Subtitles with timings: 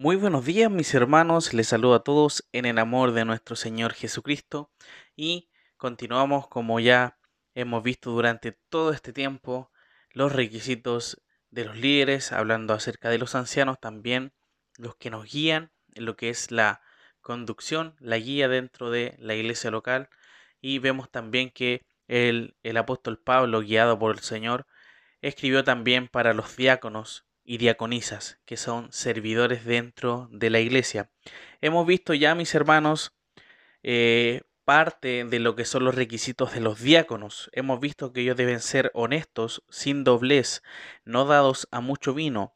[0.00, 3.94] Muy buenos días mis hermanos, les saludo a todos en el amor de nuestro Señor
[3.94, 4.70] Jesucristo.
[5.16, 7.18] Y continuamos como ya
[7.56, 9.72] hemos visto durante todo este tiempo
[10.12, 14.32] los requisitos de los líderes, hablando acerca de los ancianos también,
[14.76, 16.80] los que nos guían en lo que es la
[17.20, 20.10] conducción, la guía dentro de la iglesia local.
[20.60, 24.64] Y vemos también que el, el apóstol Pablo, guiado por el Señor,
[25.22, 31.10] escribió también para los diáconos y diaconisas, que son servidores dentro de la iglesia.
[31.62, 33.16] Hemos visto ya, mis hermanos,
[33.82, 37.48] eh, parte de lo que son los requisitos de los diáconos.
[37.54, 40.62] Hemos visto que ellos deben ser honestos, sin doblez,
[41.06, 42.54] no dados a mucho vino,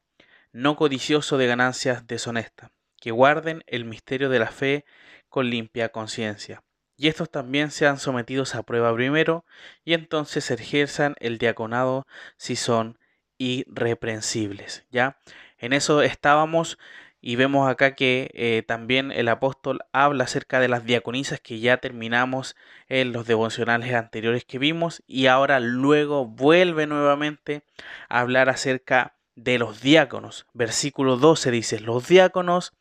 [0.52, 2.70] no codicioso de ganancias deshonestas,
[3.00, 4.84] que guarden el misterio de la fe
[5.30, 6.62] con limpia conciencia.
[6.98, 9.46] Y estos también sean sometidos a prueba primero,
[9.86, 12.06] y entonces ejerzan el diaconado
[12.36, 12.98] si son
[13.42, 14.84] irreprensibles.
[14.90, 15.16] ¿ya?
[15.58, 16.78] En eso estábamos
[17.20, 21.76] y vemos acá que eh, también el apóstol habla acerca de las diaconisas que ya
[21.76, 22.56] terminamos
[22.88, 27.62] en los devocionales anteriores que vimos y ahora luego vuelve nuevamente
[28.08, 30.46] a hablar acerca de los diáconos.
[30.52, 32.74] Versículo 12 dice, los diáconos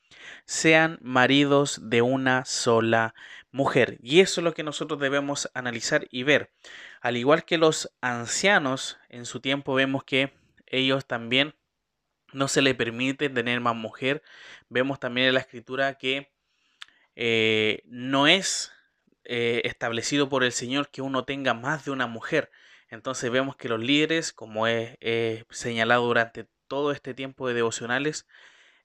[0.45, 3.13] sean maridos de una sola
[3.51, 3.97] mujer.
[4.01, 6.51] Y eso es lo que nosotros debemos analizar y ver.
[7.01, 10.33] Al igual que los ancianos, en su tiempo vemos que
[10.71, 11.55] ellos también
[12.33, 14.23] no se le permite tener más mujer.
[14.69, 16.31] Vemos también en la escritura que
[17.15, 18.71] eh, no es
[19.25, 22.51] eh, establecido por el Señor que uno tenga más de una mujer.
[22.89, 28.27] Entonces vemos que los líderes, como he, señalado durante todo este tiempo de devocionales,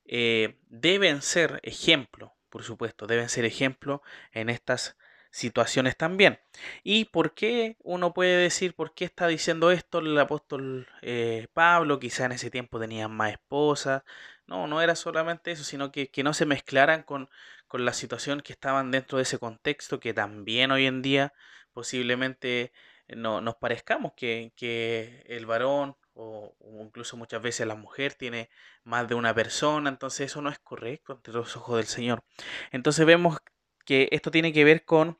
[0.04, 4.96] eh, deben ser ejemplo, por supuesto, deben ser ejemplo en estas
[5.30, 6.40] situaciones también.
[6.82, 11.98] ¿Y por qué uno puede decir por qué está diciendo esto el apóstol eh, Pablo?
[11.98, 14.02] Quizá en ese tiempo tenían más esposas.
[14.46, 17.28] No, no era solamente eso, sino que, que no se mezclaran con,
[17.68, 21.34] con, la situación que estaban dentro de ese contexto, que también hoy en día
[21.72, 22.72] posiblemente
[23.08, 28.50] no, nos parezcamos que, que el varón o, o, incluso muchas veces la mujer tiene
[28.84, 32.24] más de una persona, entonces eso no es correcto ante los ojos del Señor.
[32.72, 33.38] Entonces vemos
[33.86, 35.18] que esto tiene que ver con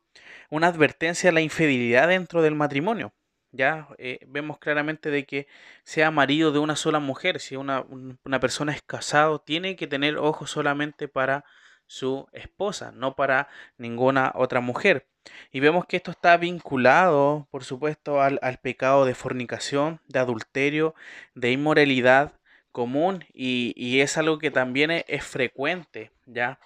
[0.51, 3.15] una advertencia a la infidelidad dentro del matrimonio.
[3.53, 5.47] Ya eh, vemos claramente de que
[5.85, 7.87] sea marido de una sola mujer, si una,
[8.25, 11.45] una persona es casado, tiene que tener ojos solamente para
[11.87, 15.07] su esposa, no para ninguna otra mujer.
[15.53, 20.95] Y vemos que esto está vinculado, por supuesto, al, al pecado de fornicación, de adulterio,
[21.35, 22.35] de inmoralidad
[22.73, 26.59] común y, y es algo que también es, es frecuente, ¿ya?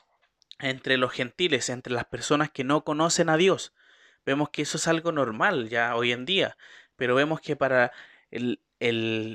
[0.61, 3.75] Entre los gentiles, entre las personas que no conocen a Dios.
[4.25, 6.57] Vemos que eso es algo normal ya hoy en día,
[6.97, 7.93] pero vemos que para
[8.31, 8.61] el,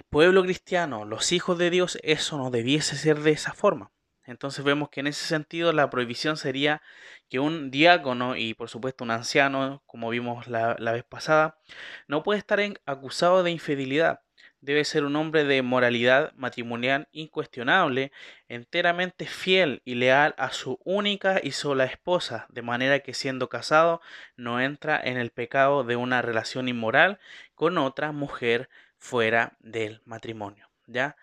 [0.09, 3.91] pueblo cristiano, los hijos de Dios, eso no debiese ser de esa forma.
[4.23, 6.81] Entonces vemos que en ese sentido la prohibición sería
[7.29, 11.59] que un diácono y por supuesto un anciano, como vimos la, la vez pasada,
[12.07, 14.24] no puede estar acusado de infidelidad
[14.65, 18.11] debe ser un hombre de moralidad matrimonial incuestionable,
[18.47, 24.01] enteramente fiel y leal a su única y sola esposa, de manera que siendo casado
[24.35, 27.19] no entra en el pecado de una relación inmoral
[27.53, 28.67] con otra mujer
[28.97, 30.67] fuera del matrimonio.
[30.87, 31.15] ¿Ya?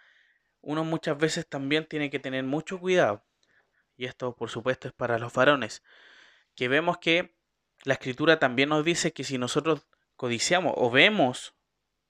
[0.61, 3.25] Uno muchas veces también tiene que tener mucho cuidado,
[3.97, 5.83] y esto por supuesto es para los varones,
[6.55, 7.35] que vemos que
[7.83, 11.55] la escritura también nos dice que si nosotros codiciamos o vemos,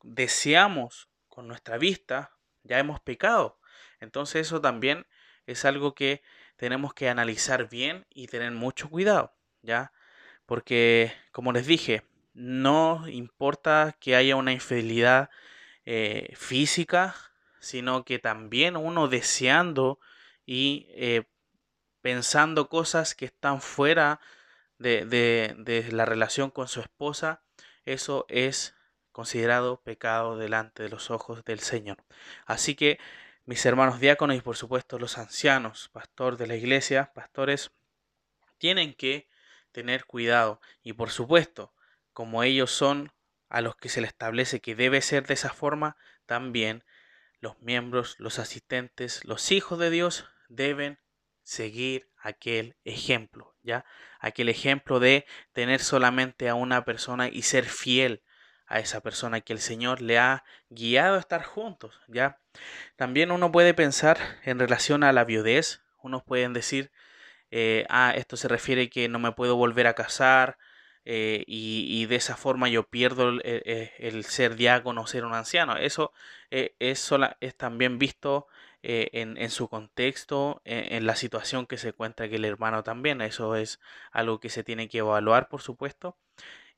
[0.02, 3.58] deseamos con nuestra vista, ya hemos pecado.
[4.00, 5.06] Entonces eso también
[5.46, 6.22] es algo que
[6.56, 9.92] tenemos que analizar bien y tener mucho cuidado, ¿ya?
[10.44, 12.02] Porque, como les dije,
[12.34, 15.30] no importa que haya una infidelidad
[15.86, 17.14] eh, física,
[17.60, 20.00] sino que también uno deseando
[20.44, 21.24] y eh,
[22.02, 24.20] pensando cosas que están fuera
[24.76, 27.42] de, de, de la relación con su esposa,
[27.86, 28.74] eso es
[29.12, 31.98] considerado pecado delante de los ojos del Señor.
[32.46, 32.98] Así que
[33.44, 37.70] mis hermanos diáconos y por supuesto los ancianos, pastor de la iglesia, pastores,
[38.58, 39.28] tienen que
[39.72, 41.72] tener cuidado y por supuesto,
[42.12, 43.12] como ellos son
[43.48, 45.96] a los que se les establece que debe ser de esa forma,
[46.26, 46.84] también
[47.40, 50.98] los miembros, los asistentes, los hijos de Dios deben
[51.42, 53.84] seguir aquel ejemplo, ¿ya?
[54.20, 58.22] Aquel ejemplo de tener solamente a una persona y ser fiel
[58.72, 62.40] a esa persona que el Señor le ha guiado a estar juntos, ¿ya?
[62.96, 66.90] También uno puede pensar en relación a la viudez, unos pueden decir,
[67.50, 70.58] eh, ah, esto se refiere que no me puedo volver a casar
[71.04, 75.76] eh, y, de esa forma yo pierdo el, ser diácono, ser un anciano.
[75.76, 76.12] Eso
[76.50, 76.72] es,
[77.40, 78.46] es también visto
[78.82, 83.20] eh, en, su contexto, en, en, la situación que se encuentra aquí el hermano también.
[83.20, 83.80] Eso es
[84.12, 86.16] algo que se tiene que evaluar, por supuesto.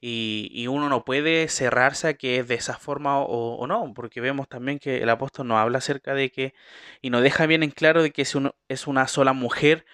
[0.06, 4.46] Y, uno no puede cerrarse a que es de esa forma o, no, porque vemos
[4.48, 6.52] también que el apóstol nos habla acerca de que,
[7.00, 8.36] y nos deja bien en claro de que es,
[8.68, 9.86] es una sola mujer,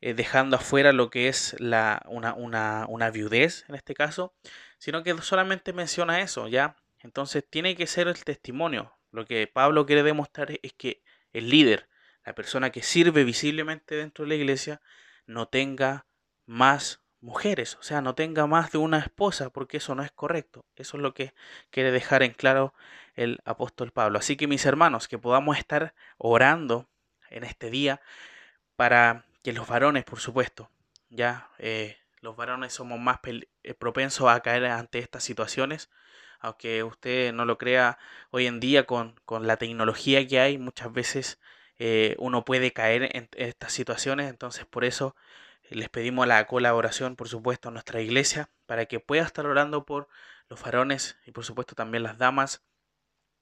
[0.00, 4.36] eh, dejando afuera lo que es la, una, una, una viudez en este caso,
[4.78, 6.76] sino que solamente menciona eso, ¿ya?
[7.00, 8.92] Entonces tiene que ser el testimonio.
[9.10, 11.02] Lo que Pablo quiere demostrar es que
[11.32, 11.88] el líder,
[12.24, 14.80] la persona que sirve visiblemente dentro de la iglesia,
[15.26, 16.06] no tenga
[16.46, 20.64] más mujeres, o sea, no tenga más de una esposa, porque eso no es correcto.
[20.76, 21.34] Eso es lo que
[21.70, 22.72] quiere dejar en claro
[23.14, 24.18] el apóstol Pablo.
[24.18, 26.88] Así que mis hermanos, que podamos estar orando
[27.28, 28.00] en este día
[28.76, 30.70] para que los varones, por supuesto,
[31.10, 35.90] ya eh, los varones somos más eh, propensos a caer ante estas situaciones,
[36.38, 37.98] aunque usted no lo crea
[38.30, 41.40] hoy en día con, con la tecnología que hay, muchas veces
[41.78, 45.16] eh, uno puede caer en estas situaciones, entonces por eso
[45.70, 50.08] les pedimos la colaboración, por supuesto, a nuestra iglesia para que pueda estar orando por
[50.48, 52.62] los varones y, por supuesto, también las damas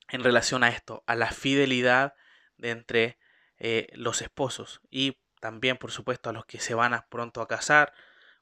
[0.09, 2.15] en relación a esto, a la fidelidad
[2.57, 3.19] de entre
[3.59, 7.49] eh, los esposos y también, por supuesto, a los que se van a pronto a
[7.49, 7.93] casar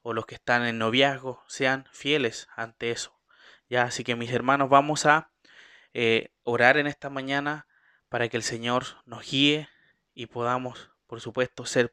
[0.03, 3.19] o los que están en noviazgo, sean fieles ante eso.
[3.69, 5.31] Ya, así que mis hermanos, vamos a
[5.95, 7.67] eh, orar en esta mañana
[8.09, 9.69] para que el Señor nos guíe
[10.15, 11.93] y podamos, por supuesto, ser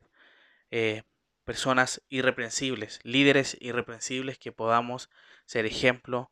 [0.72, 1.04] eh,
[1.50, 5.10] personas irreprensibles, líderes irreprensibles que podamos
[5.48, 6.32] ser ejemplo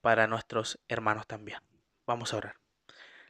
[0.00, 1.60] para nuestros hermanos también.
[2.06, 2.56] Vamos a orar.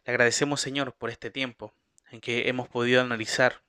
[0.04, 1.75] Le agradecemos Señor por este tiempo
[2.12, 3.64] en que hemos podido analizar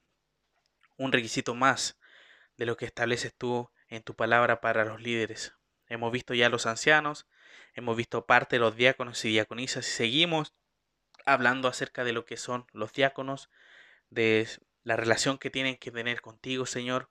[0.97, 1.97] un requisito más
[2.56, 5.56] de lo que estableces tú en tu palabra para los líderes.
[5.88, 7.25] Hemos visto ya los ancianos,
[7.73, 10.53] hemos visto parte de los diáconos y diaconisas y seguimos
[11.25, 13.50] hablando acerca de lo que son los diáconos,
[14.11, 14.47] de
[14.83, 17.09] la relación que tienen que tener contigo, Señor,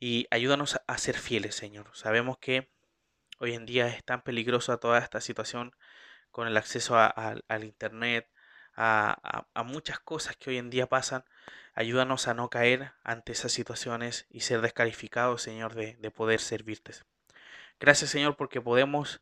[0.00, 1.90] y ayúdanos a ser fieles, Señor.
[1.94, 2.70] Sabemos que
[3.38, 5.74] hoy en día es tan peligrosa toda esta situación
[6.30, 8.28] con el acceso al Internet,
[8.78, 11.24] a, muchas cosas que hoy en día pasan.
[11.74, 16.92] Ayúdanos a no caer ante esas situaciones y ser descalificados, Señor, de, poder servirte.
[17.80, 19.20] Gracias, Señor, porque podemos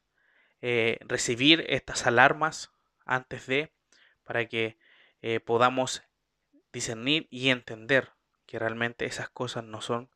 [0.61, 2.71] eh, recibir estas alarmas
[3.05, 3.73] antes de,
[4.25, 4.79] para que
[5.23, 6.03] eh, podamos
[6.73, 8.13] discernir y entender
[8.47, 10.11] que realmente esas cosas no son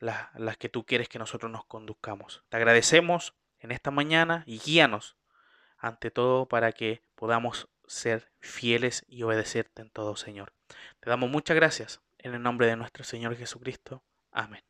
[0.00, 2.42] las, que tú quieres que nosotros nos conduzcamos.
[2.48, 5.16] Te agradecemos en esta mañana y guíanos
[5.78, 10.52] ante todo para que podamos ser fieles y obedecerte en todo, Señor.
[11.00, 14.02] Te damos muchas gracias en el nombre de nuestro Señor Jesucristo.
[14.30, 14.69] Amén.